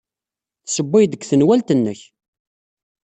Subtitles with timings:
[0.65, 2.01] Tessewwayed deg tenwalt-nnek.